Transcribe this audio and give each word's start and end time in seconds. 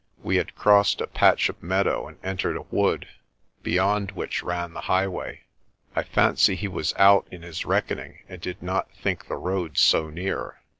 We 0.23 0.37
had 0.37 0.55
crossed 0.55 0.99
a 0.99 1.05
patch 1.05 1.47
of 1.47 1.61
meadow 1.61 2.07
and 2.07 2.17
entered 2.23 2.57
a 2.57 2.63
wood, 2.63 3.07
beyond 3.61 4.13
which 4.13 4.41
ran 4.41 4.73
the 4.73 4.81
highway. 4.81 5.41
I 5.95 6.01
fancy 6.01 6.55
he 6.55 6.67
was 6.67 6.95
out 6.97 7.27
in 7.29 7.43
his 7.43 7.65
reckoning 7.67 8.23
and 8.27 8.41
did 8.41 8.63
not 8.63 8.89
think 8.95 9.27
the 9.27 9.37
road 9.37 9.77
so 9.77 10.09
near. 10.09 10.57